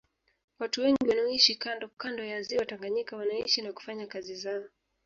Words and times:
Watu 0.59 0.81
wengi 0.81 1.07
wanaoishi 1.09 1.55
kando 1.55 1.87
kando 1.87 2.23
ya 2.23 2.41
Ziwa 2.41 2.65
Tanganyika 2.65 3.17
wanaishi 3.17 3.61
na 3.61 3.73
kufanya 3.73 4.07
kazi 4.07 4.35
zao 4.35 4.63